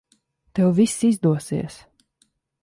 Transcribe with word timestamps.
Tev 0.55 0.71
viss 0.79 0.97
izdosies. 1.09 1.77